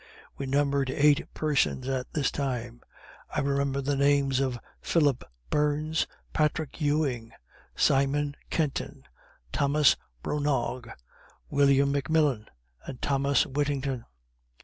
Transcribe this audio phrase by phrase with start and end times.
[0.35, 2.81] We numbered eight persons at this time;
[3.29, 7.33] I remember the names of Philip Burns, Patrick Ewing,
[7.75, 9.03] Simon Kenton,
[9.51, 10.91] Thomas Bronaugh,
[11.51, 12.45] William McMillan
[12.87, 14.05] and Thomas Whittington.